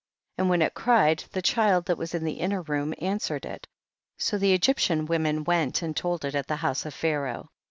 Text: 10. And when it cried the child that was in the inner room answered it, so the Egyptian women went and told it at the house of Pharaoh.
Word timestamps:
10. 0.39 0.43
And 0.43 0.49
when 0.49 0.61
it 0.63 0.73
cried 0.73 1.25
the 1.31 1.43
child 1.43 1.85
that 1.85 1.95
was 1.99 2.15
in 2.15 2.23
the 2.23 2.39
inner 2.39 2.63
room 2.63 2.91
answered 2.99 3.45
it, 3.45 3.67
so 4.17 4.35
the 4.39 4.55
Egyptian 4.55 5.05
women 5.05 5.43
went 5.43 5.83
and 5.83 5.95
told 5.95 6.25
it 6.25 6.33
at 6.33 6.47
the 6.47 6.55
house 6.55 6.87
of 6.87 6.93
Pharaoh. 6.95 7.51